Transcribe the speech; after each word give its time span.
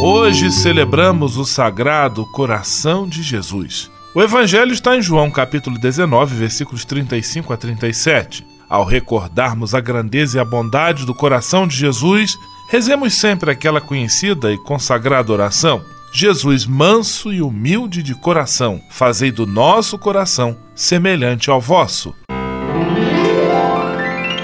Hoje 0.00 0.52
celebramos 0.52 1.36
o 1.36 1.44
Sagrado 1.44 2.24
Coração 2.24 3.08
de 3.08 3.20
Jesus. 3.20 3.90
O 4.14 4.22
Evangelho 4.22 4.72
está 4.72 4.96
em 4.96 5.02
João 5.02 5.28
capítulo 5.28 5.76
19, 5.76 6.36
versículos 6.36 6.84
35 6.84 7.52
a 7.52 7.56
37. 7.56 8.46
Ao 8.68 8.84
recordarmos 8.84 9.74
a 9.74 9.80
grandeza 9.80 10.38
e 10.38 10.40
a 10.40 10.44
bondade 10.44 11.04
do 11.04 11.12
coração 11.12 11.66
de 11.66 11.76
Jesus, 11.76 12.38
rezemos 12.70 13.14
sempre 13.14 13.50
aquela 13.50 13.80
conhecida 13.80 14.52
e 14.52 14.58
consagrada 14.58 15.32
oração. 15.32 15.82
Jesus 16.12 16.64
manso 16.64 17.32
e 17.32 17.42
humilde 17.42 18.00
de 18.00 18.14
coração, 18.14 18.80
fazei 18.90 19.32
do 19.32 19.46
nosso 19.46 19.98
coração 19.98 20.56
semelhante 20.76 21.50
ao 21.50 21.60
vosso. 21.60 22.14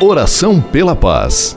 Oração 0.01 0.61
pela 0.61 0.97
paz. 0.97 1.57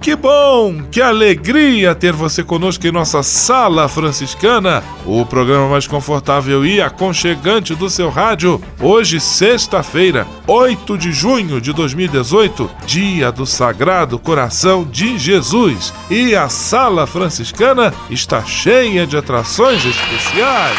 Que 0.00 0.16
bom, 0.16 0.82
que 0.90 1.02
alegria 1.02 1.94
ter 1.94 2.14
você 2.14 2.42
conosco 2.42 2.86
em 2.86 2.90
nossa 2.90 3.22
Sala 3.22 3.86
Franciscana, 3.86 4.82
o 5.04 5.26
programa 5.26 5.68
mais 5.68 5.86
confortável 5.86 6.64
e 6.64 6.80
aconchegante 6.80 7.74
do 7.74 7.90
seu 7.90 8.08
rádio. 8.08 8.62
Hoje, 8.80 9.20
sexta-feira, 9.20 10.26
8 10.46 10.96
de 10.96 11.12
junho 11.12 11.60
de 11.60 11.74
2018, 11.74 12.70
dia 12.86 13.30
do 13.30 13.44
Sagrado 13.44 14.18
Coração 14.18 14.84
de 14.84 15.18
Jesus. 15.18 15.92
E 16.08 16.34
a 16.34 16.48
Sala 16.48 17.06
Franciscana 17.06 17.92
está 18.08 18.42
cheia 18.42 19.06
de 19.06 19.18
atrações 19.18 19.84
especiais. 19.84 20.78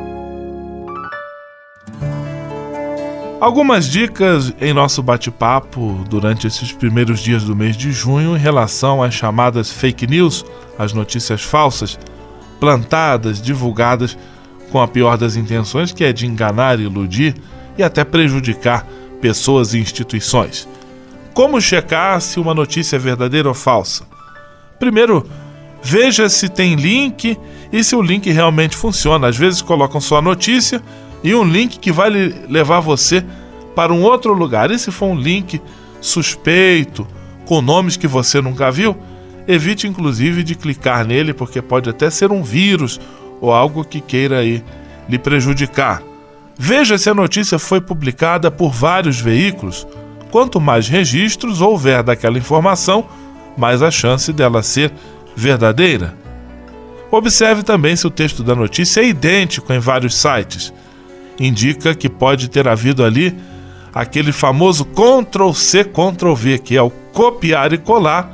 Algumas 3.41 3.89
dicas 3.89 4.53
em 4.61 4.71
nosso 4.71 5.01
bate-papo 5.01 6.05
durante 6.07 6.45
esses 6.45 6.71
primeiros 6.71 7.21
dias 7.21 7.43
do 7.43 7.55
mês 7.55 7.75
de 7.75 7.91
junho 7.91 8.37
em 8.37 8.39
relação 8.39 9.01
às 9.01 9.15
chamadas 9.15 9.71
fake 9.71 10.05
news, 10.05 10.45
as 10.77 10.93
notícias 10.93 11.41
falsas, 11.41 11.97
plantadas, 12.59 13.41
divulgadas 13.41 14.15
com 14.71 14.79
a 14.79 14.87
pior 14.87 15.17
das 15.17 15.35
intenções, 15.35 15.91
que 15.91 16.03
é 16.03 16.13
de 16.13 16.27
enganar, 16.27 16.79
iludir 16.79 17.33
e 17.79 17.81
até 17.81 18.03
prejudicar 18.03 18.85
pessoas 19.19 19.73
e 19.73 19.79
instituições. 19.79 20.67
Como 21.33 21.59
checar 21.59 22.21
se 22.21 22.39
uma 22.39 22.53
notícia 22.53 22.97
é 22.97 22.99
verdadeira 22.99 23.49
ou 23.49 23.55
falsa? 23.55 24.05
Primeiro, 24.77 25.27
veja 25.81 26.29
se 26.29 26.47
tem 26.47 26.75
link 26.75 27.35
e 27.73 27.83
se 27.83 27.95
o 27.95 28.03
link 28.03 28.29
realmente 28.29 28.77
funciona. 28.77 29.29
Às 29.29 29.35
vezes 29.35 29.63
colocam 29.63 29.99
só 29.99 30.17
a 30.17 30.21
notícia 30.21 30.79
e 31.23 31.35
um 31.35 31.43
link 31.43 31.79
que 31.79 31.91
vai 31.91 32.09
levar 32.09 32.79
você 32.79 33.23
para 33.75 33.93
um 33.93 34.01
outro 34.01 34.33
lugar. 34.33 34.71
E 34.71 34.79
se 34.79 34.91
for 34.91 35.07
um 35.07 35.15
link 35.15 35.61
suspeito, 35.99 37.07
com 37.45 37.61
nomes 37.61 37.97
que 37.97 38.07
você 38.07 38.41
nunca 38.41 38.71
viu, 38.71 38.95
evite 39.47 39.87
inclusive 39.87 40.43
de 40.43 40.55
clicar 40.55 41.05
nele, 41.05 41.33
porque 41.33 41.61
pode 41.61 41.89
até 41.89 42.09
ser 42.09 42.31
um 42.31 42.43
vírus 42.43 42.99
ou 43.39 43.51
algo 43.51 43.83
que 43.83 44.01
queira 44.01 44.39
aí 44.39 44.63
lhe 45.07 45.17
prejudicar. 45.17 46.01
Veja 46.57 46.97
se 46.97 47.09
a 47.09 47.13
notícia 47.13 47.57
foi 47.57 47.81
publicada 47.81 48.51
por 48.51 48.71
vários 48.71 49.19
veículos. 49.19 49.87
Quanto 50.31 50.61
mais 50.61 50.87
registros 50.87 51.59
houver 51.59 52.03
daquela 52.03 52.37
informação, 52.37 53.05
mais 53.57 53.81
a 53.81 53.91
chance 53.91 54.31
dela 54.31 54.63
ser 54.63 54.91
verdadeira. 55.35 56.15
Observe 57.09 57.63
também 57.63 57.95
se 57.95 58.07
o 58.07 58.11
texto 58.11 58.43
da 58.43 58.55
notícia 58.55 59.01
é 59.01 59.07
idêntico 59.07 59.73
em 59.73 59.79
vários 59.79 60.15
sites 60.15 60.71
indica 61.47 61.95
que 61.95 62.07
pode 62.07 62.49
ter 62.49 62.67
havido 62.67 63.03
ali 63.03 63.35
aquele 63.93 64.31
famoso 64.31 64.85
Ctrl 64.85 65.51
C 65.53 65.83
Ctrl 65.83 66.33
V, 66.33 66.59
que 66.59 66.77
é 66.77 66.81
o 66.81 66.89
copiar 66.89 67.73
e 67.73 67.77
colar, 67.77 68.31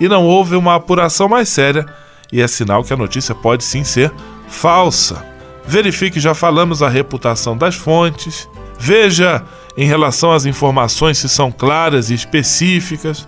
e 0.00 0.08
não 0.08 0.24
houve 0.24 0.54
uma 0.54 0.74
apuração 0.74 1.28
mais 1.28 1.48
séria, 1.48 1.86
e 2.30 2.40
é 2.40 2.46
sinal 2.46 2.84
que 2.84 2.92
a 2.92 2.96
notícia 2.96 3.34
pode 3.34 3.64
sim 3.64 3.82
ser 3.82 4.12
falsa. 4.48 5.24
Verifique, 5.66 6.20
já 6.20 6.34
falamos, 6.34 6.82
a 6.82 6.88
reputação 6.88 7.56
das 7.56 7.74
fontes. 7.74 8.48
Veja 8.78 9.42
em 9.76 9.86
relação 9.86 10.32
às 10.32 10.44
informações 10.44 11.18
se 11.18 11.28
são 11.28 11.50
claras 11.50 12.10
e 12.10 12.14
específicas. 12.14 13.26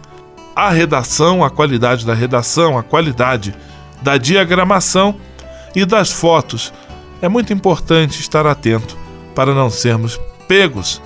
A 0.54 0.70
redação, 0.70 1.42
a 1.42 1.50
qualidade 1.50 2.04
da 2.04 2.14
redação, 2.14 2.76
a 2.76 2.82
qualidade 2.82 3.54
da 4.02 4.18
diagramação 4.18 5.16
e 5.74 5.84
das 5.84 6.12
fotos. 6.12 6.72
É 7.22 7.28
muito 7.28 7.52
importante 7.52 8.20
estar 8.20 8.46
atento 8.46 9.05
para 9.36 9.54
não 9.54 9.70
sermos 9.70 10.18
pegos 10.48 11.00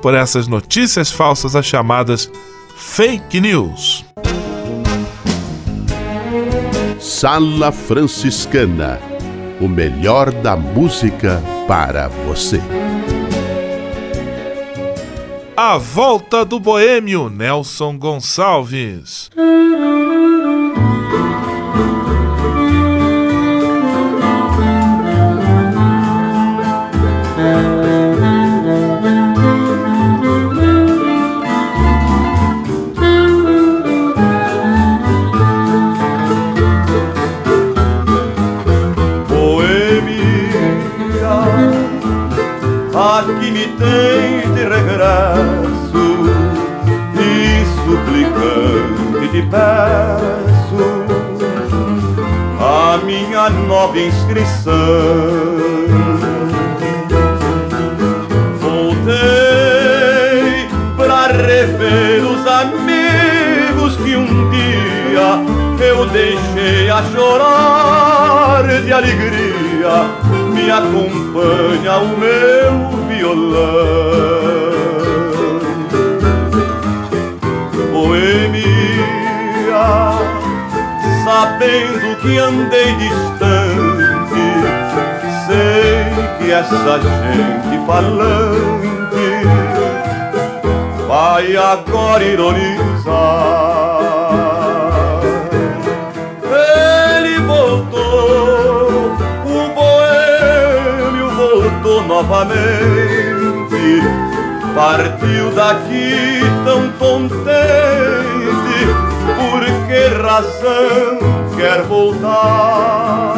por 0.00 0.14
essas 0.14 0.46
notícias 0.46 1.10
falsas, 1.10 1.56
as 1.56 1.66
chamadas 1.66 2.30
fake 2.76 3.40
news. 3.40 4.04
Sala 7.00 7.72
Franciscana 7.72 9.10
o 9.60 9.68
melhor 9.68 10.32
da 10.32 10.56
música 10.56 11.42
para 11.68 12.08
você. 12.08 12.60
A 15.54 15.76
volta 15.76 16.44
do 16.46 16.58
boêmio 16.58 17.28
Nelson 17.28 17.98
Gonçalves. 17.98 19.30
Nova 53.70 53.98
inscrição. 53.98 54.72
Voltei 58.60 59.14
para 60.96 61.26
rever 61.28 62.24
os 62.24 62.46
amigos 62.46 63.96
que 63.96 64.16
um 64.16 64.50
dia 64.50 65.40
eu 65.80 66.06
deixei 66.06 66.90
a 66.90 67.02
chorar 67.14 68.64
de 68.82 68.92
alegria. 68.92 70.10
Me 70.52 70.70
acompanha 70.70 71.98
o 71.98 72.18
meu 72.18 73.06
violão. 73.08 74.39
Sabendo 81.30 82.16
que 82.16 82.38
andei 82.38 82.92
distante, 82.96 84.46
sei 85.46 86.10
que 86.38 86.50
essa 86.50 86.98
gente 86.98 87.86
falante 87.86 89.28
vai 91.06 91.56
agora 91.56 92.24
ironizar. 92.24 92.80
Ele 96.42 97.38
voltou, 97.42 99.12
o 99.44 99.68
boêmio 99.76 101.30
voltou 101.30 102.02
novamente, 102.08 104.02
partiu 104.74 105.52
daqui 105.52 106.40
tão 106.64 106.90
contente, 106.98 108.19
razão? 110.30 111.18
quer 111.56 111.82
voltar. 111.82 113.34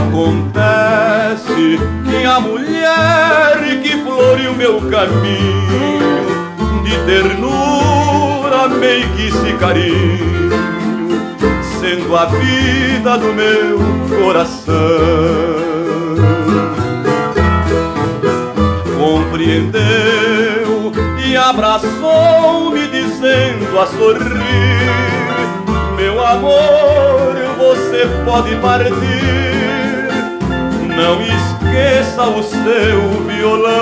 Acontece 0.00 1.78
que 2.04 2.24
a 2.24 2.40
mulher 2.40 3.80
que 3.82 4.02
floriu 4.02 4.54
meu 4.54 4.80
caminho 4.90 6.00
de 6.82 6.98
ternura, 7.06 8.68
que 9.16 9.30
se 9.30 9.52
carinho, 9.54 10.50
sendo 11.80 12.16
a 12.16 12.26
vida 12.26 13.18
do 13.18 13.32
meu 13.32 13.78
coração 14.18 15.54
me 21.34 21.38
abraçou, 21.38 22.70
me 22.70 22.86
dizendo 22.86 23.80
a 23.80 23.86
sorrir: 23.88 24.88
Meu 25.96 26.24
amor, 26.24 27.34
você 27.58 28.06
pode 28.24 28.54
partir. 28.56 28.94
Não 30.96 31.20
esqueça 31.20 32.22
o 32.22 32.40
seu 32.40 33.24
violão. 33.26 33.74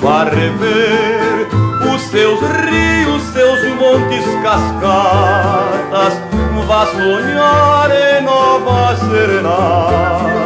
Vá 0.00 0.22
rever 0.22 1.48
os 1.92 2.02
seus 2.02 2.38
rios, 2.40 3.22
seus 3.32 3.64
montes 3.74 4.24
cascatas. 4.44 6.20
Vá 6.68 6.86
sonhar 6.86 7.90
em 7.90 8.22
novas 8.24 8.98
serenatas 9.00 10.45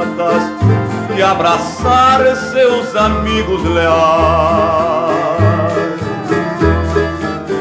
abraçar 1.30 2.37
seus 2.37 2.96
amigos 2.96 3.62
leais. 3.62 3.90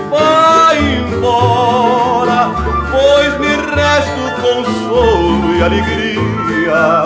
Vai 0.10 0.78
embora, 0.80 2.50
pois 2.92 3.40
me 3.40 3.56
resta 3.76 4.20
o 4.26 4.32
consolo 4.42 5.56
e 5.56 5.62
alegria 5.62 7.04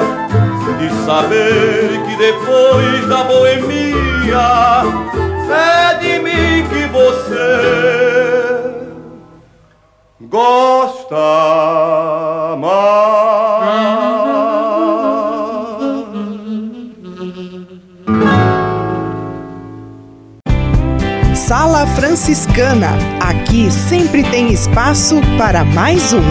de 0.79 0.89
saber 1.05 2.01
que 2.05 2.15
depois 2.15 3.07
da 3.07 3.23
boemia 3.25 4.83
é 5.51 5.95
de 5.95 6.19
mim 6.19 6.65
que 6.69 6.85
você 6.87 8.03
gosta 10.21 12.02
Sala 21.53 21.85
Franciscana. 21.85 22.97
Aqui 23.19 23.69
sempre 23.69 24.23
tem 24.23 24.51
espaço 24.51 25.21
para 25.37 25.63
mais 25.63 26.11
um. 26.11 26.23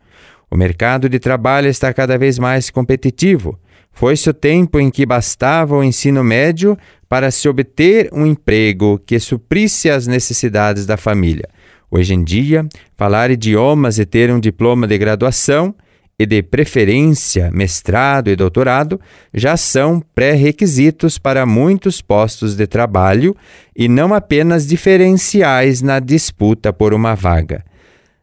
O 0.51 0.57
mercado 0.57 1.09
de 1.09 1.19
trabalho 1.19 1.69
está 1.69 1.93
cada 1.93 2.17
vez 2.17 2.39
mais 2.39 2.71
competitivo. 2.71 3.59
Foi-se 3.93 4.31
o 4.31 4.35
tempo 4.35 4.79
em 4.79 4.91
que 4.91 5.05
bastava 5.05 5.77
o 5.77 5.83
ensino 5.83 6.23
médio 6.23 6.79
para 7.09 7.31
se 7.31 7.49
obter 7.49 8.09
um 8.13 8.25
emprego 8.25 8.99
que 9.05 9.19
suprisse 9.19 9.91
as 9.91 10.07
necessidades 10.07 10.87
da 10.87 10.97
família. 10.97 11.49
Hoje 11.91 12.15
em 12.15 12.23
dia, 12.23 12.67
falar 12.97 13.31
idiomas 13.31 13.99
e 13.99 14.07
ter 14.07 14.31
um 14.31 14.39
diploma 14.39 14.87
de 14.87 14.97
graduação 14.99 15.75
e 16.19 16.27
de 16.27 16.43
preferência 16.43 17.51
mestrado 17.53 18.29
e 18.29 18.35
doutorado 18.35 19.01
já 19.33 19.57
são 19.57 20.03
pré-requisitos 20.15 21.17
para 21.17 21.47
muitos 21.47 22.03
postos 22.03 22.57
de 22.57 22.67
trabalho 22.67 23.37
e 23.77 23.89
não 23.89 24.13
apenas 24.13 24.67
diferenciais 24.67 25.81
na 25.81 26.01
disputa 26.01 26.73
por 26.73 26.93
uma 26.93 27.15
vaga. 27.15 27.65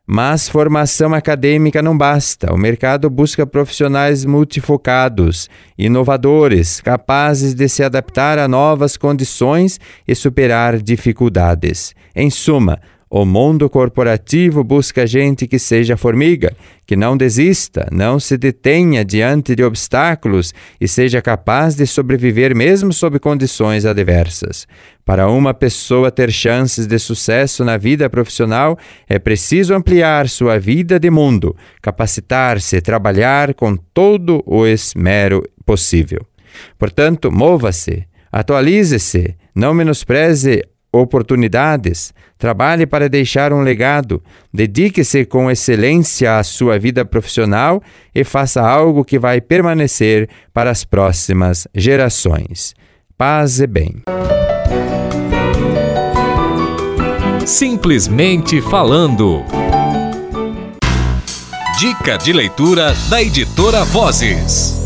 Mas 0.07 0.47
formação 0.47 1.15
acadêmica 1.15 1.81
não 1.81 1.97
basta. 1.97 2.53
O 2.53 2.57
mercado 2.57 3.09
busca 3.09 3.47
profissionais 3.47 4.23
multifocados, 4.23 5.49
inovadores, 5.75 6.79
capazes 6.79 7.55
de 7.55 7.67
se 7.67 7.81
adaptar 7.81 8.37
a 8.37 8.47
novas 8.47 8.97
condições 8.97 9.79
e 10.07 10.13
superar 10.13 10.79
dificuldades. 10.79 11.95
Em 12.15 12.29
suma, 12.29 12.79
o 13.17 13.25
mundo 13.25 13.69
corporativo 13.69 14.61
busca 14.61 15.07
gente 15.07 15.47
que 15.47 15.57
seja 15.57 15.95
formiga, 15.95 16.53
que 16.85 16.97
não 16.97 17.15
desista, 17.15 17.87
não 17.89 18.19
se 18.19 18.37
detenha 18.37 19.05
diante 19.05 19.55
de 19.55 19.63
obstáculos 19.63 20.53
e 20.81 20.85
seja 20.85 21.21
capaz 21.21 21.75
de 21.75 21.87
sobreviver 21.87 22.53
mesmo 22.53 22.91
sob 22.91 23.17
condições 23.17 23.85
adversas. 23.85 24.67
Para 25.05 25.29
uma 25.29 25.53
pessoa 25.53 26.11
ter 26.11 26.29
chances 26.29 26.87
de 26.87 26.99
sucesso 26.99 27.63
na 27.63 27.77
vida 27.77 28.09
profissional, 28.09 28.77
é 29.07 29.17
preciso 29.17 29.73
ampliar 29.73 30.27
sua 30.27 30.59
vida 30.59 30.99
de 30.99 31.09
mundo, 31.09 31.55
capacitar-se, 31.81 32.81
trabalhar 32.81 33.53
com 33.53 33.77
todo 33.77 34.43
o 34.45 34.67
esmero 34.67 35.41
possível. 35.65 36.19
Portanto, 36.77 37.31
mova-se, 37.31 38.05
atualize-se, 38.29 39.37
não 39.55 39.73
menospreze 39.73 40.63
oportunidades, 41.01 42.13
trabalhe 42.37 42.85
para 42.85 43.09
deixar 43.09 43.53
um 43.53 43.61
legado, 43.61 44.21
dedique-se 44.53 45.25
com 45.25 45.49
excelência 45.49 46.37
à 46.37 46.43
sua 46.43 46.77
vida 46.79 47.05
profissional 47.05 47.81
e 48.13 48.23
faça 48.23 48.61
algo 48.61 49.03
que 49.03 49.19
vai 49.19 49.41
permanecer 49.41 50.29
para 50.53 50.71
as 50.71 50.83
próximas 50.83 51.67
gerações. 51.73 52.73
Paz 53.17 53.59
e 53.59 53.67
bem. 53.67 54.03
Simplesmente 57.45 58.61
falando. 58.61 59.43
Dica 61.79 62.17
de 62.17 62.33
leitura 62.33 62.93
da 63.09 63.21
editora 63.21 63.83
Vozes. 63.83 64.84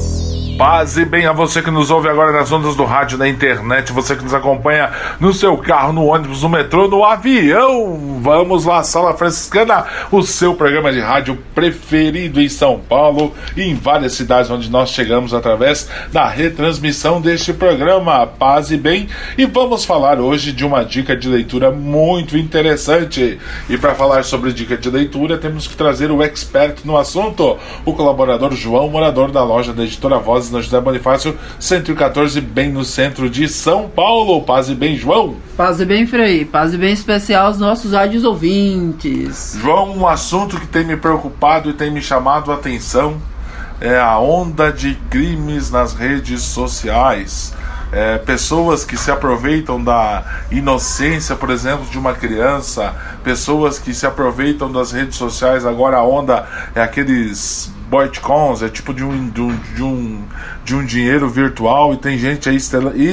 Paz 0.59 0.97
e 0.97 1.05
bem 1.05 1.25
a 1.25 1.31
você 1.31 1.61
que 1.61 1.71
nos 1.71 1.89
ouve 1.89 2.09
agora 2.09 2.33
nas 2.33 2.51
ondas 2.51 2.75
do 2.75 2.83
rádio, 2.83 3.17
na 3.17 3.29
internet, 3.29 3.93
você 3.93 4.13
que 4.13 4.25
nos 4.25 4.33
acompanha 4.33 4.91
no 5.17 5.31
seu 5.31 5.55
carro, 5.55 5.93
no 5.93 6.03
ônibus, 6.07 6.43
no 6.43 6.49
metrô, 6.49 6.85
no 6.89 7.05
avião. 7.05 8.19
Vamos 8.21 8.65
lá, 8.65 8.83
Sala 8.83 9.13
Franciscana, 9.13 9.85
o 10.11 10.21
seu 10.21 10.53
programa 10.53 10.91
de 10.91 10.99
rádio 10.99 11.37
preferido 11.55 12.41
em 12.41 12.49
São 12.49 12.77
Paulo 12.77 13.33
e 13.55 13.63
em 13.63 13.73
várias 13.73 14.11
cidades 14.15 14.51
onde 14.51 14.69
nós 14.69 14.89
chegamos 14.89 15.33
através 15.33 15.89
da 16.11 16.27
retransmissão 16.27 17.21
deste 17.21 17.53
programa. 17.53 18.27
Paz 18.27 18.69
e 18.69 18.75
bem. 18.75 19.07
E 19.37 19.45
vamos 19.45 19.85
falar 19.85 20.19
hoje 20.19 20.51
de 20.51 20.65
uma 20.65 20.83
dica 20.83 21.15
de 21.15 21.29
leitura 21.29 21.71
muito 21.71 22.37
interessante. 22.37 23.39
E 23.69 23.77
para 23.77 23.95
falar 23.95 24.25
sobre 24.25 24.51
dica 24.51 24.75
de 24.75 24.89
leitura, 24.89 25.37
temos 25.37 25.67
que 25.67 25.77
trazer 25.77 26.11
o 26.11 26.21
expert 26.21 26.79
no 26.83 26.97
assunto, 26.97 27.57
o 27.85 27.93
colaborador 27.93 28.53
João, 28.55 28.89
morador 28.89 29.31
da 29.31 29.41
loja 29.41 29.71
da 29.71 29.85
editora 29.85 30.19
Voz 30.19 30.48
na 30.51 30.61
José 30.61 30.79
Bonifácio, 30.79 31.37
114, 31.59 32.41
bem 32.41 32.71
no 32.71 32.83
centro 32.83 33.29
de 33.29 33.47
São 33.47 33.89
Paulo. 33.89 34.41
Paz 34.43 34.69
e 34.69 34.75
bem, 34.75 34.95
João. 34.95 35.35
Paz 35.55 35.79
e 35.79 35.85
bem, 35.85 36.05
Frei. 36.05 36.45
Paz 36.45 36.73
e 36.73 36.77
bem 36.77 36.93
especial 36.93 37.47
aos 37.47 37.57
nossos 37.57 37.93
rádios 37.93 38.23
ouvintes. 38.23 39.57
João, 39.61 39.97
um 39.97 40.07
assunto 40.07 40.59
que 40.59 40.67
tem 40.67 40.85
me 40.85 40.97
preocupado 40.97 41.69
e 41.69 41.73
tem 41.73 41.91
me 41.91 42.01
chamado 42.01 42.51
a 42.51 42.55
atenção 42.55 43.17
é 43.81 43.97
a 43.97 44.19
onda 44.19 44.71
de 44.71 44.95
crimes 45.09 45.71
nas 45.71 45.93
redes 45.93 46.41
sociais. 46.41 47.53
É, 47.91 48.17
pessoas 48.19 48.85
que 48.85 48.95
se 48.95 49.09
aproveitam 49.09 49.83
da 49.83 50.23
inocência, 50.51 51.35
por 51.35 51.49
exemplo, 51.49 51.85
de 51.89 51.97
uma 51.97 52.13
criança, 52.13 52.93
pessoas 53.23 53.79
que 53.79 53.93
se 53.93 54.05
aproveitam 54.05 54.71
das 54.71 54.91
redes 54.91 55.15
sociais. 55.15 55.65
Agora 55.65 55.97
a 55.97 56.03
onda 56.03 56.47
é 56.75 56.81
aqueles 56.81 57.71
Bitcoins, 57.89 58.61
é 58.61 58.69
tipo 58.69 58.93
de 58.93 59.03
um, 59.03 59.29
de 59.29 59.41
um, 59.41 59.55
de 59.75 59.83
um, 59.83 60.23
de 60.63 60.75
um 60.75 60.85
dinheiro 60.85 61.27
virtual 61.27 61.93
e 61.93 61.97
tem 61.97 62.17
gente 62.17 62.47
aí, 62.47 62.57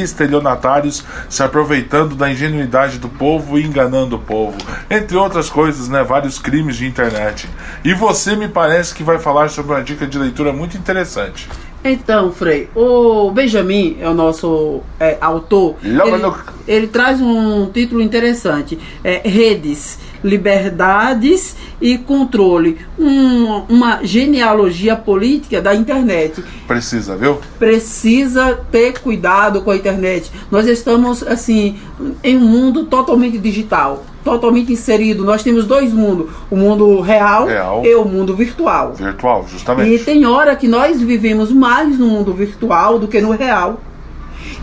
estelionatários, 0.03 1.05
se 1.29 1.43
aproveitando 1.43 2.15
da 2.15 2.31
ingenuidade 2.31 2.99
do 2.99 3.09
povo 3.09 3.59
e 3.59 3.65
enganando 3.65 4.17
o 4.17 4.19
povo. 4.19 4.59
Entre 4.91 5.17
outras 5.17 5.49
coisas, 5.49 5.89
né? 5.89 6.05
Vários 6.05 6.39
crimes 6.39 6.77
de 6.77 6.87
internet. 6.87 7.49
E 7.83 7.95
você 7.95 8.37
me 8.37 8.49
parece 8.49 8.95
que 8.95 9.03
vai 9.03 9.19
falar 9.19 9.49
sobre 9.49 9.73
uma 9.73 9.83
dica 9.83 10.07
de 10.07 10.19
leitura 10.19 10.53
muito 10.53 10.77
interessante. 10.77 11.49
Então, 11.89 12.33
Frei, 12.33 12.69
o 12.75 13.31
Benjamin 13.31 13.97
é 14.01 14.09
o 14.09 14.15
nosso 14.15 14.81
é, 14.99 15.17
autor. 15.21 15.77
Ele, 15.83 16.77
ele, 16.79 16.87
traz 16.89 17.21
um 17.21 17.67
título 17.71 18.01
interessante: 18.01 18.79
é, 19.05 19.23
Redes 19.25 19.99
liberdades 20.23 21.57
e 21.81 21.97
controle. 21.99 22.79
Um, 22.99 23.63
uma 23.69 24.03
genealogia 24.03 24.97
política 24.97 25.63
da 25.63 25.75
internet. 25.75 26.43
Precisa, 26.67 27.17
viu? 27.17 27.39
Precisa 27.59 28.59
ter 28.71 28.99
cuidado 28.99 29.63
com 29.63 29.71
a 29.71 29.77
internet. 29.77 30.31
Nós 30.51 30.67
estamos, 30.67 31.23
assim, 31.23 31.79
em 32.23 32.37
um 32.37 32.41
mundo 32.41 32.85
totalmente 32.87 33.39
digital 33.39 34.05
totalmente 34.27 34.73
inserido. 34.73 35.25
Nós 35.25 35.45
temos 35.45 35.65
dois 35.67 35.93
mundos: 35.93 36.29
o 36.51 36.57
mundo 36.57 37.01
real, 37.01 37.47
real, 37.47 37.83
e 37.87 37.95
o 37.95 38.05
mundo 38.05 38.35
virtual. 38.35 38.93
Virtual, 38.95 39.47
justamente. 39.49 39.95
E 39.95 39.99
tem 40.01 40.27
hora 40.27 40.57
que 40.57 40.67
nós 40.67 41.01
vivemos 41.01 41.53
mais 41.53 41.97
no 41.97 42.09
mundo 42.09 42.35
virtual 42.35 42.99
do 42.99 43.07
que 43.07 43.21
no 43.21 43.31
real. 43.31 43.81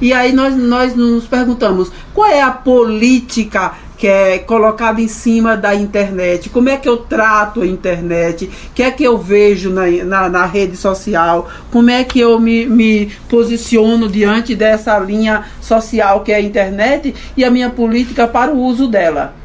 E 0.02 0.12
aí 0.12 0.34
nós, 0.34 0.56
nós 0.56 0.96
nos 0.96 1.26
perguntamos 1.26 1.92
qual 2.14 2.28
é 2.28 2.42
a 2.42 2.52
política 2.52 3.74
que 3.98 4.08
é 4.08 4.38
colocado 4.38 5.00
em 5.00 5.08
cima 5.08 5.56
da 5.56 5.74
internet, 5.74 6.50
como 6.50 6.68
é 6.68 6.76
que 6.76 6.90
eu 6.90 6.98
trato 6.98 7.62
a 7.62 7.66
internet, 7.66 8.46
o 8.46 8.74
que 8.74 8.84
é 8.84 8.92
que 8.92 9.04
eu 9.04 9.18
vejo 9.18 9.70
na, 9.70 9.88
na, 10.04 10.30
na, 10.30 10.46
rede 10.46 10.76
social, 10.76 11.50
como 11.72 11.90
é 11.90 12.04
que 12.04 12.20
eu 12.20 12.38
me, 12.38 12.66
me 12.66 13.12
posiciono 13.30 14.10
diante 14.10 14.56
dessa 14.56 15.00
linha 15.00 15.46
social 15.62 16.20
que 16.20 16.34
é 16.34 16.36
a 16.36 16.42
internet 16.42 17.16
e 17.38 17.46
a 17.46 17.52
minha 17.52 17.70
política 17.70 18.28
para 18.28 18.52
o 18.52 18.60
uso 18.60 18.90
dela. 18.90 19.43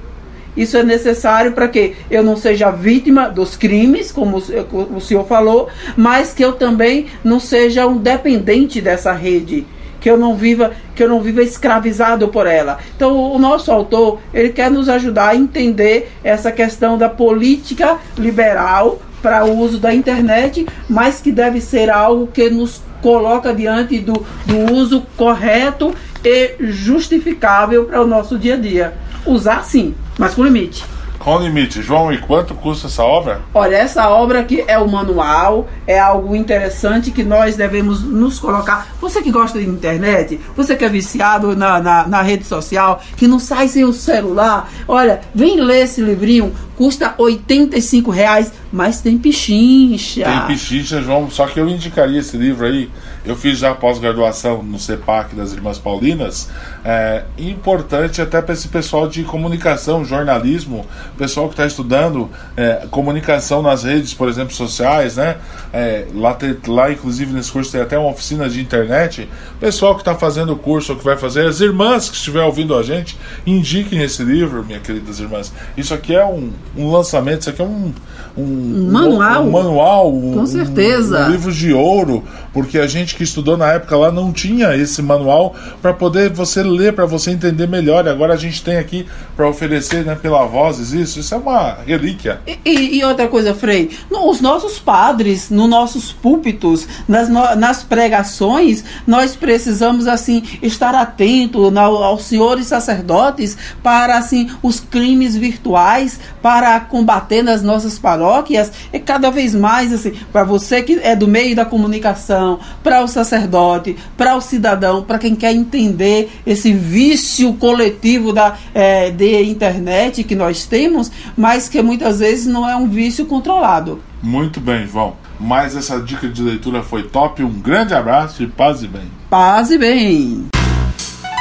Isso 0.59 0.77
é 0.77 0.83
necessário 0.83 1.53
para 1.53 1.69
que 1.69 1.95
eu 2.11 2.21
não 2.21 2.37
seja 2.37 2.73
vítima 2.73 3.29
dos 3.29 3.57
crimes, 3.57 4.11
como 4.11 4.39
o 4.39 5.01
senhor 5.01 5.25
falou, 5.25 5.69
mas 5.97 6.35
que 6.35 6.45
eu 6.45 6.53
também 6.55 7.07
não 7.23 7.39
seja 7.39 7.87
um 7.87 7.97
dependente 7.97 8.81
dessa 8.81 9.13
rede 9.13 9.65
que 10.01 10.09
eu 10.09 10.17
não 10.17 10.37
viva 10.37 10.73
que 10.95 11.03
eu 11.03 11.09
não 11.09 11.21
viva 11.21 11.43
escravizado 11.43 12.29
por 12.29 12.47
ela. 12.47 12.79
Então 12.97 13.33
o 13.33 13.39
nosso 13.39 13.71
autor 13.71 14.21
ele 14.35 14.51
quer 14.51 14.71
nos 14.71 14.89
ajudar 14.89 15.29
a 15.29 15.37
entender 15.37 16.11
essa 16.23 16.51
questão 16.51 16.99
da 16.99 17.09
política 17.09 17.99
liberal 18.17 19.01
para 19.23 19.45
o 19.45 19.59
uso 19.59 19.79
da 19.79 19.95
internet, 19.95 20.67
mas 20.89 21.21
que 21.21 21.33
deve 21.33 21.61
ser 21.61 21.91
algo 21.91 22.29
que 22.29 22.49
nos 22.51 22.83
coloca 23.01 23.55
diante 23.55 23.99
do, 23.99 24.25
do 24.47 24.73
uso 24.73 25.07
correto 25.17 25.95
e 26.25 26.55
justificável 26.61 27.85
para 27.85 28.03
o 28.03 28.07
nosso 28.07 28.39
dia 28.39 28.55
a 28.55 28.59
dia. 28.59 28.95
Usar 29.27 29.65
sim, 29.65 29.95
mas 30.19 30.35
com 30.35 30.45
limite. 30.45 30.85
Com 31.19 31.41
limite. 31.41 31.83
João, 31.83 32.13
e 32.13 32.19
quanto 32.19 32.55
custa 32.55 32.87
essa 32.87 33.03
obra? 33.03 33.41
Olha, 33.53 33.77
essa 33.77 34.09
obra 34.09 34.41
aqui 34.41 34.65
é 34.67 34.79
o 34.79 34.89
manual, 34.89 35.69
é 35.87 35.99
algo 35.99 36.35
interessante 36.35 37.11
que 37.11 37.25
nós 37.25 37.57
devemos 37.57 38.03
nos 38.03 38.39
colocar. 38.39 38.87
Você 39.01 39.21
que 39.21 39.31
gosta 39.31 39.59
de 39.59 39.69
internet, 39.69 40.41
você 40.57 40.77
que 40.77 40.85
é 40.85 40.89
viciado 40.89 41.57
na, 41.57 41.81
na, 41.81 42.07
na 42.07 42.23
rede 42.23 42.45
social, 42.45 43.03
que 43.17 43.27
não 43.27 43.41
sai 43.41 43.69
sem 43.69 43.85
o 43.85 43.93
celular, 43.93 44.71
olha, 44.87 45.21
vem 45.35 45.61
ler 45.61 45.85
esse 45.85 46.01
livrinho, 46.01 46.53
custa 46.79 47.13
85 47.19 48.09
reais, 48.09 48.53
mas 48.71 49.01
tem 49.01 49.19
pichincha. 49.19 50.23
Tem 50.23 50.47
pichincha, 50.47 51.03
João, 51.03 51.29
só 51.29 51.49
que 51.49 51.59
eu 51.59 51.69
indicaria 51.69 52.21
esse 52.21 52.37
livro 52.37 52.65
aí. 52.65 52.89
Eu 53.27 53.35
fiz 53.35 53.59
já 53.59 53.75
pós-graduação 53.75 54.63
no 54.63 54.79
CEPAC 54.79 55.35
das 55.35 55.53
Irmãs 55.53 55.77
Paulinas. 55.77 56.49
É 56.85 57.25
importante 57.37 58.23
até 58.23 58.41
para 58.41 58.55
esse 58.55 58.69
pessoal 58.69 59.09
de 59.09 59.25
comunicação, 59.25 60.05
jornalismo, 60.05 60.87
pessoal 61.19 61.49
que 61.49 61.55
está 61.55 61.67
estudando 61.67 62.31
é, 62.57 62.87
comunicação 62.93 63.61
nas 63.61 63.83
redes, 63.83 64.15
por 64.15 64.29
exemplo, 64.29 64.55
sociais, 64.55 65.17
né? 65.17 65.37
É, 65.73 66.07
lá, 66.15 66.39
lá, 66.69 66.93
inclusive, 66.93 67.33
nesse 67.33 67.51
curso 67.51 67.73
tem 67.73 67.81
até 67.81 67.99
uma 67.99 68.11
oficina 68.11 68.49
de 68.49 68.61
internet. 68.61 69.29
Pessoal 69.59 69.97
que 69.97 70.03
está 70.03 70.15
fazendo 70.15 70.53
o 70.53 70.57
curso 70.57 70.93
ou 70.93 70.99
que 70.99 71.05
vai 71.05 71.17
fazer, 71.17 71.45
as 71.45 71.61
irmãs 71.61 72.09
que 72.09 72.15
estiver 72.15 72.45
ouvindo 72.45 72.77
a 72.79 72.85
gente, 72.85 73.19
indiquem 73.45 74.01
esse 74.01 74.23
livro, 74.23 74.65
minhas 74.65 74.83
queridas 74.83 75.19
irmãs. 75.19 75.53
Isso 75.77 75.93
aqui 75.93 76.15
é 76.15 76.25
um, 76.25 76.53
um 76.77 76.91
lançamento, 76.91 77.43
isso 77.43 77.51
aqui 77.51 77.63
é 77.63 77.65
um, 77.65 77.93
um, 78.37 78.89
manual. 78.91 79.45
Um, 79.45 79.51
manual, 79.51 80.15
um, 80.15 80.35
com 80.35 80.47
certeza. 80.47 81.27
Um, 81.27 81.31
livro 81.31 81.53
de 81.53 81.73
ouro, 81.73 82.25
porque 82.53 82.79
a 82.79 82.87
gente 82.87 83.15
que 83.15 83.23
estudou 83.23 83.57
na 83.57 83.73
época 83.73 83.97
lá 83.97 84.11
não 84.11 84.33
tinha 84.33 84.75
esse 84.77 85.03
manual 85.03 85.55
para 85.83 85.93
poder 85.93 86.31
você 86.31 86.63
ler, 86.63 86.93
para 86.93 87.07
você 87.07 87.31
entender 87.31 87.67
melhor. 87.67 88.07
E 88.07 88.09
agora 88.09 88.35
a 88.35 88.37
gente 88.37 88.63
tem 88.63 88.77
aqui 88.77 89.07
para 89.37 89.49
oferecer 89.49 90.05
né, 90.05 90.15
pela 90.21 90.45
Vozes 90.45 90.93
isso. 90.93 91.21
Isso 91.21 91.35
é 91.35 91.39
uma 91.39 91.79
relíquia. 91.87 92.41
E, 92.47 92.59
e, 92.65 92.99
e, 92.99 93.05
outra 93.05 93.29
coisa, 93.29 93.55
Frei, 93.55 93.91
os 94.11 94.41
nossos 94.41 94.79
padres, 94.79 95.51
nos 95.51 95.69
nossos 95.69 96.13
púlpitos, 96.13 96.87
nas, 97.07 97.29
nas 97.29 97.83
pregações, 97.83 98.85
nós 99.07 99.37
precisamos 99.37 100.07
assim 100.07 100.43
estar 100.63 100.95
atentos 100.95 101.77
aos 101.77 102.25
senhores 102.25 102.67
sacerdotes 102.67 103.57
para 103.83 104.17
assim 104.17 104.51
os 104.63 104.81
crimes 104.81 105.37
virtuais, 105.37 106.21
para 106.43 106.58
para 106.59 106.81
combater 106.81 107.41
nas 107.41 107.63
nossas 107.63 108.01
paróquias 108.01 108.73
é 108.93 108.99
cada 108.99 109.31
vez 109.31 109.55
mais 109.55 109.93
assim, 109.93 110.13
para 110.33 110.43
você 110.43 110.83
que 110.83 110.99
é 111.01 111.15
do 111.15 111.29
meio 111.29 111.55
da 111.55 111.65
comunicação, 111.65 112.59
para 112.83 113.01
o 113.01 113.07
sacerdote, 113.07 113.97
para 114.17 114.35
o 114.35 114.41
cidadão, 114.41 115.05
para 115.05 115.21
quem 115.21 115.37
quer 115.37 115.53
entender 115.53 116.29
esse 116.45 116.73
vício 116.73 117.53
coletivo 117.55 118.33
da, 118.33 118.57
é, 118.75 119.09
de 119.09 119.45
internet 119.45 120.25
que 120.25 120.35
nós 120.35 120.67
temos, 120.67 121.13
mas 121.37 121.69
que 121.69 121.81
muitas 121.81 122.19
vezes 122.19 122.47
não 122.47 122.69
é 122.69 122.75
um 122.75 122.89
vício 122.89 123.25
controlado. 123.27 124.03
Muito 124.21 124.61
bem, 124.61 124.85
João. 124.85 125.15
Mas 125.39 125.77
essa 125.77 126.01
dica 126.01 126.29
de 126.29 126.43
leitura 126.43 126.83
foi 126.83 127.05
top. 127.05 127.45
Um 127.45 127.61
grande 127.61 127.95
abraço 127.95 128.43
e 128.43 128.49
paz 128.49 128.83
e 128.83 128.89
bem. 128.89 129.09
Paz 129.31 129.71
e 129.71 129.79
bem. 129.79 130.47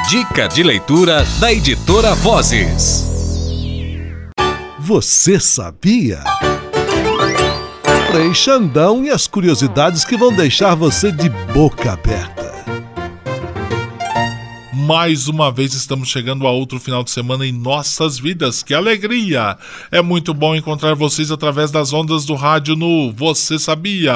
Dica 0.08 0.48
de 0.48 0.62
leitura 0.62 1.26
da 1.40 1.52
editora 1.52 2.14
Vozes. 2.14 3.17
Você 4.88 5.38
sabia? 5.38 6.24
Frei 8.10 8.34
Xandão 8.34 9.04
e 9.04 9.10
as 9.10 9.28
curiosidades 9.28 10.06
que 10.06 10.16
vão 10.16 10.34
deixar 10.34 10.76
você 10.76 11.12
de 11.12 11.28
boca 11.54 11.92
aberta. 11.92 12.54
Mais 14.72 15.28
uma 15.28 15.52
vez 15.52 15.74
estamos 15.74 16.08
chegando 16.08 16.48
a 16.48 16.52
outro 16.52 16.80
final 16.80 17.04
de 17.04 17.12
semana 17.12 17.46
em 17.46 17.52
nossas 17.52 18.18
vidas. 18.18 18.64
Que 18.64 18.74
alegria! 18.74 19.58
É 19.92 20.02
muito 20.02 20.34
bom 20.34 20.56
encontrar 20.56 20.96
vocês 20.96 21.32
através 21.32 21.70
das 21.70 21.92
ondas 21.92 22.24
do 22.24 22.36
rádio 22.36 22.78
no 22.78 23.12
Você 23.12 23.60
Sabia? 23.60 24.16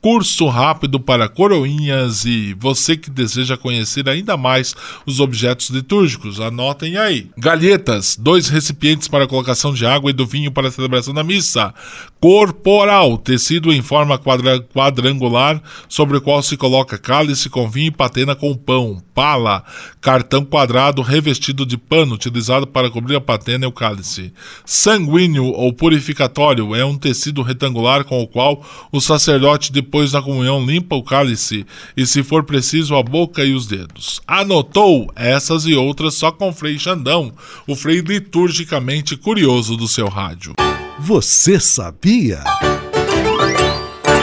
Curso 0.00 0.48
rápido 0.48 0.98
para 0.98 1.28
coroinhas 1.28 2.24
e 2.24 2.54
você 2.58 2.96
que 2.96 3.10
deseja 3.10 3.56
conhecer 3.56 4.08
ainda 4.08 4.36
mais 4.36 4.74
os 5.04 5.20
objetos 5.20 5.68
litúrgicos, 5.68 6.40
anotem 6.40 6.96
aí. 6.96 7.28
Galhetas, 7.36 8.16
dois 8.18 8.48
recipientes 8.48 9.08
para 9.08 9.26
colocação 9.26 9.74
de 9.74 9.84
água 9.84 10.10
e 10.10 10.14
do 10.14 10.26
vinho 10.26 10.50
para 10.50 10.68
a 10.68 10.70
celebração 10.70 11.12
da 11.12 11.22
missa. 11.22 11.74
Corporal, 12.18 13.18
tecido 13.18 13.72
em 13.72 13.82
forma 13.82 14.18
quadra 14.18 14.60
quadrangular 14.60 15.62
sobre 15.88 16.16
o 16.16 16.20
qual 16.20 16.42
se 16.42 16.56
coloca 16.56 16.98
cálice 16.98 17.50
com 17.50 17.68
vinho 17.68 17.88
e 17.88 17.90
patena 17.90 18.34
com 18.34 18.54
pão. 18.54 19.02
Pala, 19.14 19.64
cartão 20.00 20.44
quadrado 20.44 21.02
revestido 21.02 21.66
de 21.66 21.76
pano 21.76 22.14
utilizado 22.14 22.66
para 22.66 22.90
cobrir 22.90 23.16
a 23.16 23.20
patena 23.20 23.66
e 23.66 23.68
o 23.68 23.72
cálice. 23.72 24.32
Sanguíneo 24.64 25.44
ou 25.44 25.72
purificatório 25.72 26.74
é 26.74 26.84
um 26.84 26.96
tecido 26.96 27.42
retangular 27.42 28.04
com 28.04 28.22
o 28.22 28.26
qual 28.26 28.64
o 28.90 29.00
sacerdote 29.00 29.70
de 29.70 29.82
depois 29.90 30.12
da 30.12 30.22
comunhão, 30.22 30.64
limpa 30.64 30.94
o 30.94 31.02
cálice 31.02 31.66
e, 31.96 32.06
se 32.06 32.22
for 32.22 32.44
preciso, 32.44 32.94
a 32.94 33.02
boca 33.02 33.44
e 33.44 33.52
os 33.52 33.66
dedos. 33.66 34.20
Anotou 34.24 35.10
essas 35.16 35.66
e 35.66 35.74
outras 35.74 36.14
só 36.14 36.30
com 36.30 36.52
Frei 36.52 36.78
Xandão, 36.78 37.32
o 37.66 37.74
Frei 37.74 38.00
liturgicamente 38.00 39.16
curioso 39.16 39.76
do 39.76 39.88
seu 39.88 40.08
rádio. 40.08 40.54
Você 41.00 41.58
sabia? 41.58 42.44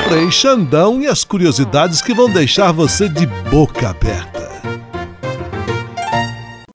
Frei 0.07 0.31
Xandão 0.31 1.01
e 1.01 1.07
as 1.07 1.25
curiosidades 1.25 2.01
que 2.01 2.13
vão 2.13 2.31
deixar 2.31 2.71
você 2.71 3.09
de 3.09 3.25
boca 3.51 3.89
aberta. 3.89 4.46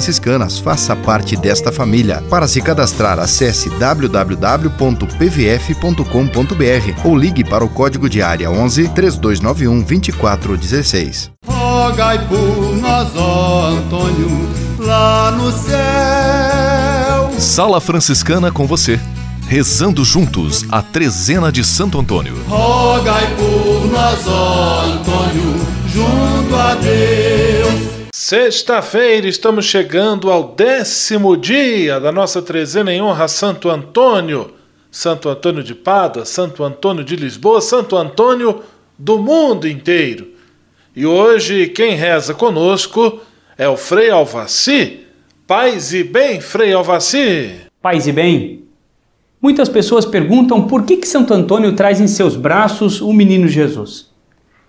franciscanas. 0.00 0.58
Faça 0.58 0.96
parte 0.96 1.36
desta 1.36 1.70
família. 1.70 2.24
Para 2.30 2.48
se 2.48 2.62
cadastrar, 2.62 3.18
acesse 3.18 3.68
www.pvf.com.br 3.68 4.26
ou 7.04 7.16
ligue 7.16 7.44
para 7.44 7.62
o 7.62 7.68
código 7.68 8.08
de 8.08 8.22
área 8.22 8.50
11 8.50 8.88
3291 8.88 9.82
2416. 9.82 11.30
Rogai 11.46 12.26
por 12.26 12.76
nós, 12.76 13.14
ó 13.14 13.68
Antônio, 13.68 14.48
lá 14.78 15.30
no 15.32 15.52
céu. 15.52 17.30
Sala 17.38 17.80
Franciscana 17.80 18.50
com 18.50 18.66
você 18.66 18.98
rezando 19.46 20.04
juntos 20.04 20.64
a 20.70 20.80
trezena 20.80 21.50
de 21.50 21.64
Santo 21.64 21.98
Antônio. 21.98 22.36
Rogai 22.48 23.34
por 23.34 23.90
nós, 23.90 24.24
ó 24.28 24.82
Antônio, 24.84 25.56
junto 25.92 26.54
a 26.54 26.76
Deus. 26.76 27.29
Sexta-feira 28.12 29.28
estamos 29.28 29.64
chegando 29.64 30.30
ao 30.32 30.52
décimo 30.54 31.36
dia 31.36 32.00
da 32.00 32.10
nossa 32.10 32.42
trezena 32.42 32.92
em 32.92 33.00
honra 33.00 33.24
a 33.24 33.28
Santo 33.28 33.70
Antônio, 33.70 34.52
Santo 34.90 35.28
Antônio 35.28 35.62
de 35.62 35.76
Pada, 35.76 36.24
Santo 36.24 36.64
Antônio 36.64 37.04
de 37.04 37.14
Lisboa, 37.14 37.60
Santo 37.60 37.96
Antônio 37.96 38.62
do 38.98 39.16
mundo 39.18 39.68
inteiro. 39.68 40.26
E 40.94 41.06
hoje 41.06 41.68
quem 41.68 41.94
reza 41.94 42.34
conosco 42.34 43.20
é 43.56 43.68
o 43.68 43.76
Frei 43.76 44.10
Alvaci. 44.10 45.06
Paz 45.46 45.94
e 45.94 46.02
bem, 46.02 46.40
Frei 46.40 46.72
Alvaci. 46.72 47.60
Paz 47.80 48.08
e 48.08 48.12
bem. 48.12 48.64
Muitas 49.40 49.68
pessoas 49.68 50.04
perguntam 50.04 50.66
por 50.66 50.84
que, 50.84 50.96
que 50.96 51.06
Santo 51.06 51.32
Antônio 51.32 51.76
traz 51.76 52.00
em 52.00 52.08
seus 52.08 52.34
braços 52.34 53.00
o 53.00 53.12
menino 53.12 53.46
Jesus. 53.46 54.09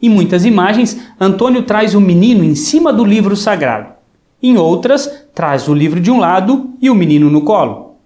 Em 0.02 0.10
muitas 0.10 0.46
imagens, 0.46 1.00
Antônio 1.20 1.64
traz 1.64 1.94
o 1.94 2.02
menino 2.02 2.44
em 2.44 2.56
cima 2.56 2.92
do 2.92 3.06
livro 3.06 3.36
sagrado. 3.36 3.94
Em 4.42 4.58
outras, 4.58 5.28
traz 5.36 5.68
o 5.68 5.74
livro 5.74 6.00
de 6.00 6.10
um 6.10 6.20
lado 6.20 6.72
e 6.82 6.90
o 6.90 6.96
menino 6.96 7.30
no 7.30 7.44
colo. 7.44 7.98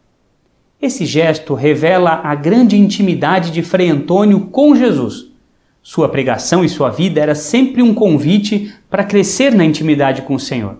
Esse 0.81 1.05
gesto 1.05 1.53
revela 1.53 2.19
a 2.23 2.35
grande 2.35 2.77
intimidade 2.77 3.49
de 3.49 3.61
Frei 3.63 3.89
Antônio 3.89 4.41
com 4.51 4.75
Jesus. 4.75 5.27
Sua 5.81 6.09
pregação 6.09 6.65
e 6.65 6.69
sua 6.69 6.89
vida 6.89 7.21
era 7.21 7.33
sempre 7.33 7.81
um 7.81 7.93
convite 7.93 8.73
para 8.89 9.03
crescer 9.03 9.53
na 9.53 9.63
intimidade 9.63 10.23
com 10.23 10.35
o 10.35 10.39
Senhor. 10.39 10.77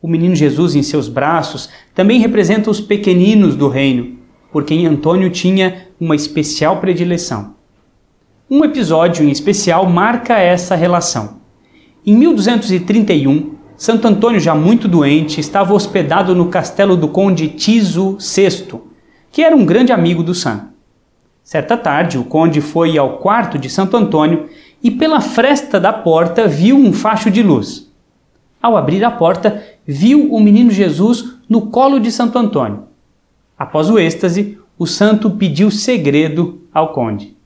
O 0.00 0.06
menino 0.06 0.36
Jesus 0.36 0.76
em 0.76 0.82
seus 0.82 1.08
braços 1.08 1.68
também 1.92 2.20
representa 2.20 2.70
os 2.70 2.80
pequeninos 2.80 3.56
do 3.56 3.68
reino, 3.68 4.18
por 4.52 4.64
quem 4.64 4.86
Antônio 4.86 5.30
tinha 5.30 5.88
uma 6.00 6.14
especial 6.14 6.76
predileção. 6.76 7.57
Um 8.50 8.64
episódio 8.64 9.26
em 9.26 9.30
especial 9.30 9.84
marca 9.84 10.38
essa 10.38 10.74
relação. 10.74 11.36
Em 12.06 12.16
1231, 12.16 13.56
Santo 13.76 14.08
Antônio, 14.08 14.40
já 14.40 14.54
muito 14.54 14.88
doente, 14.88 15.38
estava 15.38 15.74
hospedado 15.74 16.34
no 16.34 16.48
castelo 16.48 16.96
do 16.96 17.08
conde 17.08 17.48
Tiso 17.48 18.16
VI, 18.18 18.80
que 19.30 19.42
era 19.42 19.54
um 19.54 19.66
grande 19.66 19.92
amigo 19.92 20.22
do 20.22 20.34
santo. 20.34 20.64
Certa 21.44 21.76
tarde, 21.76 22.16
o 22.16 22.24
conde 22.24 22.62
foi 22.62 22.96
ao 22.96 23.18
quarto 23.18 23.58
de 23.58 23.68
Santo 23.68 23.98
Antônio 23.98 24.48
e, 24.82 24.90
pela 24.90 25.20
fresta 25.20 25.78
da 25.78 25.92
porta, 25.92 26.48
viu 26.48 26.74
um 26.74 26.90
facho 26.90 27.30
de 27.30 27.42
luz. 27.42 27.92
Ao 28.62 28.78
abrir 28.78 29.04
a 29.04 29.10
porta, 29.10 29.62
viu 29.86 30.32
o 30.32 30.40
menino 30.40 30.70
Jesus 30.70 31.34
no 31.46 31.66
colo 31.66 32.00
de 32.00 32.10
Santo 32.10 32.38
Antônio. 32.38 32.84
Após 33.58 33.90
o 33.90 33.98
êxtase, 33.98 34.58
o 34.78 34.86
santo 34.86 35.32
pediu 35.32 35.70
segredo 35.70 36.62
ao 36.72 36.94
conde. 36.94 37.37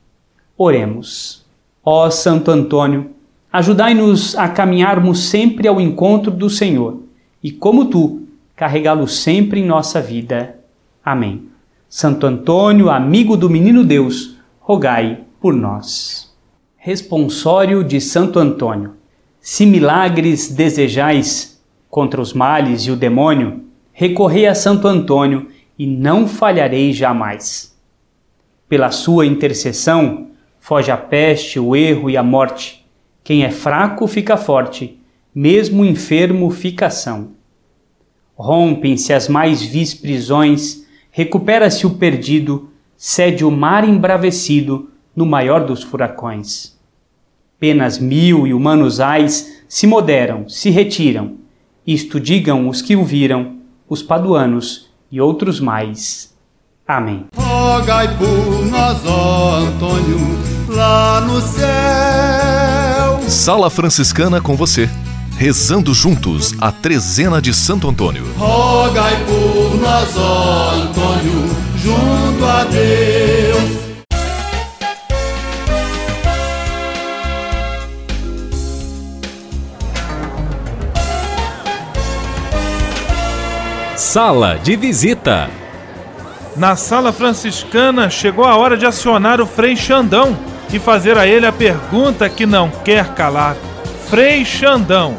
Oremos. 0.57 1.43
Ó 1.83 2.09
Santo 2.09 2.51
Antônio, 2.51 3.11
ajudai-nos 3.51 4.37
a 4.37 4.47
caminharmos 4.47 5.29
sempre 5.29 5.67
ao 5.67 5.81
encontro 5.81 6.31
do 6.31 6.49
Senhor 6.49 7.01
e, 7.43 7.51
como 7.51 7.85
tu, 7.85 8.21
carregá-lo 8.55 9.07
sempre 9.07 9.59
em 9.59 9.65
nossa 9.65 10.01
vida. 10.01 10.59
Amém. 11.03 11.49
Santo 11.89 12.25
Antônio, 12.25 12.89
amigo 12.89 13.35
do 13.35 13.49
menino 13.49 13.83
Deus, 13.83 14.37
rogai 14.59 15.21
por 15.41 15.53
nós. 15.53 16.33
Responsório 16.77 17.83
de 17.83 17.99
Santo 17.99 18.39
Antônio. 18.39 18.95
Se 19.41 19.65
milagres 19.65 20.49
desejais 20.49 21.61
contra 21.89 22.21
os 22.21 22.33
males 22.33 22.83
e 22.83 22.91
o 22.91 22.95
demônio, 22.95 23.65
recorrei 23.91 24.47
a 24.47 24.55
Santo 24.55 24.87
Antônio 24.87 25.49
e 25.77 25.85
não 25.85 26.27
falharei 26.27 26.93
jamais. 26.93 27.75
Pela 28.69 28.89
sua 28.89 29.25
intercessão, 29.25 30.27
foge 30.63 30.89
a 30.89 30.95
peste, 30.95 31.59
o 31.59 31.75
erro 31.75 32.09
e 32.09 32.15
a 32.15 32.23
morte. 32.23 32.85
Quem 33.21 33.43
é 33.43 33.51
fraco 33.51 34.07
fica 34.07 34.37
forte, 34.37 34.97
mesmo 35.35 35.83
enfermo 35.83 36.49
fica 36.49 36.89
são. 36.89 37.31
Rompem-se 38.33 39.11
as 39.11 39.27
mais 39.27 39.61
vis 39.61 39.93
prisões, 39.93 40.87
recupera-se 41.11 41.85
o 41.85 41.95
perdido, 41.95 42.69
cede 42.95 43.43
o 43.43 43.51
mar 43.51 43.85
embravecido 43.85 44.89
no 45.13 45.25
maior 45.25 45.65
dos 45.65 45.83
furacões. 45.83 46.79
Penas 47.59 47.99
mil 47.99 48.47
e 48.47 48.53
humanos 48.53 49.01
ais 49.01 49.65
se 49.67 49.85
moderam, 49.85 50.47
se 50.47 50.69
retiram, 50.69 51.39
isto 51.85 52.21
digam 52.21 52.69
os 52.69 52.81
que 52.81 52.95
o 52.95 53.03
viram, 53.03 53.57
os 53.89 54.01
paduanos 54.01 54.89
e 55.11 55.19
outros 55.19 55.59
mais. 55.59 56.33
Amém. 56.87 57.25
Rogai 57.35 58.17
por 58.17 58.65
nós, 58.65 58.97
Antônio, 59.05 60.52
lá 60.73 61.21
no 61.21 61.41
céu. 61.41 63.29
Sala 63.29 63.69
Franciscana 63.69 64.41
com 64.41 64.55
você. 64.55 64.89
Rezando 65.37 65.93
juntos 65.93 66.53
a 66.59 66.71
trezena 66.71 67.41
de 67.41 67.53
Santo 67.53 67.89
Antônio. 67.89 68.25
Rogai 68.37 69.15
por 69.25 69.79
nós, 69.79 70.17
ó 70.17 70.71
Antônio, 70.75 71.49
junto 71.77 72.45
a 72.45 72.63
Deus. 72.65 73.83
Sala 83.95 84.59
de 84.61 84.75
visita. 84.75 85.49
Na 86.55 86.75
sala 86.75 87.11
franciscana 87.11 88.11
chegou 88.11 88.45
a 88.45 88.55
hora 88.55 88.77
de 88.77 88.85
acionar 88.85 89.41
o 89.41 89.47
Frei 89.47 89.75
Xandão 89.75 90.52
e 90.73 90.79
fazer 90.79 91.17
a 91.17 91.27
ele 91.27 91.45
a 91.45 91.51
pergunta 91.51 92.27
que 92.27 92.45
não 92.45 92.69
quer 92.69 93.13
calar. 93.13 93.55
Frei 94.09 94.43
Xandão, 94.43 95.15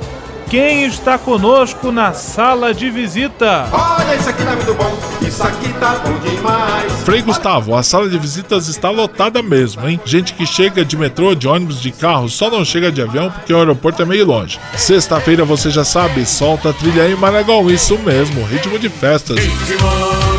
quem 0.51 0.85
está 0.85 1.17
conosco 1.17 1.91
na 1.91 2.13
sala 2.13 2.75
de 2.75 2.91
visita? 2.91 3.69
Olha, 3.73 4.17
isso 4.17 4.29
aqui 4.29 4.45
tá 4.45 4.57
muito 4.57 4.75
bom, 4.75 4.99
isso 5.27 5.43
aqui 5.43 5.73
tá 5.75 6.03
bom 6.05 6.19
demais. 6.19 6.93
Frei 7.05 7.23
Gustavo, 7.23 7.77
a 7.77 7.83
sala 7.83 8.09
de 8.09 8.19
visitas 8.19 8.69
está 8.69 8.91
lotada 8.91 9.43
mesmo, 9.43 9.89
hein? 9.89 10.01
Gente 10.05 10.35
que 10.35 10.45
chega 10.45 10.85
de 10.85 10.97
metrô, 10.97 11.35
de 11.35 11.47
ônibus, 11.47 11.81
de 11.81 11.93
carro, 11.93 12.29
só 12.29 12.51
não 12.51 12.65
chega 12.65 12.91
de 12.91 13.01
avião 13.01 13.31
porque 13.31 13.53
o 13.53 13.59
aeroporto 13.59 14.03
é 14.03 14.05
meio 14.05 14.27
longe. 14.27 14.59
Sexta-feira 14.77 15.45
você 15.45 15.71
já 15.71 15.85
sabe, 15.85 16.27
solta 16.27 16.71
a 16.71 16.73
trilha 16.73 17.05
aí, 17.05 17.17
Maragol, 17.17 17.71
isso 17.71 17.97
mesmo, 17.99 18.45
ritmo 18.45 18.79
de 18.79 18.89
festas. 18.89 19.39
Ritmo, 19.39 20.34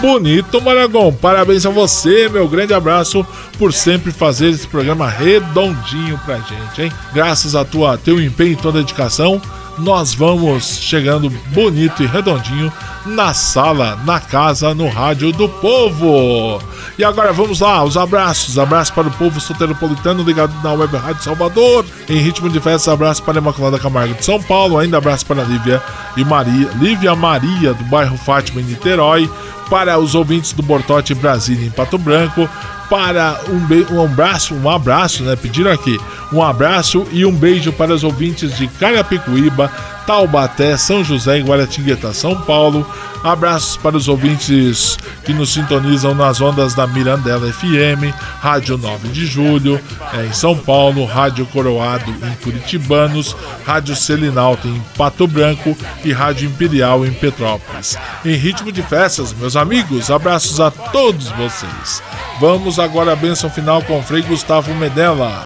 Bonito, 0.00 0.60
Maragão. 0.60 1.12
Parabéns 1.12 1.64
a 1.64 1.70
você, 1.70 2.28
meu 2.28 2.46
grande 2.46 2.74
abraço 2.74 3.26
por 3.58 3.72
sempre 3.72 4.12
fazer 4.12 4.50
esse 4.50 4.66
programa 4.66 5.08
redondinho 5.08 6.20
pra 6.24 6.36
gente, 6.38 6.82
hein? 6.82 6.92
Graças 7.12 7.54
a 7.54 7.64
tua 7.64 7.96
teu 7.96 8.20
empenho 8.20 8.52
e 8.52 8.56
tua 8.56 8.72
dedicação, 8.72 9.40
nós 9.78 10.14
vamos 10.14 10.78
chegando 10.80 11.30
bonito 11.52 12.02
e 12.02 12.06
redondinho 12.06 12.72
na 13.04 13.32
sala, 13.32 13.98
na 14.04 14.18
casa, 14.18 14.74
no 14.74 14.88
rádio 14.88 15.32
do 15.32 15.48
povo. 15.48 16.60
E 16.98 17.04
agora 17.04 17.32
vamos 17.32 17.60
lá, 17.60 17.84
os 17.84 17.96
abraços. 17.96 18.58
Abraço 18.58 18.92
para 18.92 19.08
o 19.08 19.12
povo 19.12 19.40
soteropolitano 19.40 20.22
ligado 20.22 20.52
na 20.62 20.72
Web 20.72 20.96
Rádio 20.96 21.22
Salvador. 21.22 21.84
Em 22.08 22.18
ritmo 22.18 22.48
de 22.48 22.58
festa, 22.58 22.92
abraço 22.92 23.22
para 23.22 23.38
a 23.38 23.42
Imaculada 23.42 23.78
Camargo 23.78 24.14
de 24.14 24.24
São 24.24 24.42
Paulo. 24.42 24.78
Ainda 24.78 24.98
abraço 24.98 25.26
para 25.26 25.42
a 25.42 25.44
Lívia 25.44 25.82
e 26.16 26.24
Maria, 26.24 26.70
Lívia 26.80 27.14
Maria 27.14 27.74
do 27.74 27.84
bairro 27.84 28.16
Fátima 28.16 28.60
em 28.60 28.64
Niterói. 28.64 29.30
Para 29.68 29.98
os 29.98 30.14
ouvintes 30.14 30.52
do 30.52 30.62
Bortote 30.62 31.12
Brasília 31.12 31.66
em 31.66 31.70
Pato 31.70 31.98
Branco, 31.98 32.48
para 32.88 33.40
um, 33.48 33.94
um 33.94 34.04
abraço, 34.04 34.54
um 34.54 34.70
abraço, 34.70 35.22
né? 35.22 35.36
Pediram 35.36 35.70
aqui 35.70 35.98
um 36.32 36.42
abraço 36.42 37.06
e 37.12 37.24
um 37.24 37.32
beijo 37.32 37.72
para 37.72 37.92
os 37.92 38.02
ouvintes 38.02 38.56
de 38.56 38.66
Carapicuíba, 38.66 39.70
Taubaté, 40.06 40.76
São 40.76 41.02
José 41.02 41.38
e 41.38 41.42
Guaratinguetá, 41.42 42.12
São 42.12 42.40
Paulo. 42.42 42.86
Abraços 43.24 43.76
para 43.76 43.96
os 43.96 44.06
ouvintes 44.06 44.96
que 45.24 45.32
nos 45.32 45.52
sintonizam 45.52 46.14
nas 46.14 46.40
ondas 46.40 46.74
da 46.74 46.86
Mirandela 46.86 47.52
FM, 47.52 48.14
Rádio 48.40 48.78
9 48.78 49.08
de 49.08 49.26
Julho, 49.26 49.80
é, 50.14 50.26
em 50.26 50.32
São 50.32 50.56
Paulo, 50.56 51.04
Rádio 51.04 51.44
Coroado 51.46 52.08
em 52.10 52.34
Curitibanos, 52.36 53.36
Rádio 53.64 53.96
Selinalta 53.96 54.68
em 54.68 54.80
Pato 54.96 55.26
Branco 55.26 55.76
e 56.04 56.12
Rádio 56.12 56.48
Imperial 56.48 57.04
em 57.04 57.12
Petrópolis. 57.12 57.98
Em 58.24 58.36
ritmo 58.36 58.70
de 58.70 58.82
festas, 58.82 59.32
meus 59.32 59.56
amigos, 59.56 60.10
abraços 60.10 60.60
a 60.60 60.70
todos 60.70 61.28
vocês. 61.30 62.02
Vamos 62.38 62.78
agora 62.78 63.12
à 63.12 63.16
bênção 63.16 63.50
final 63.50 63.82
com 63.82 63.98
o 63.98 64.02
Frei 64.02 64.22
Gustavo 64.22 64.72
Medella. 64.74 65.45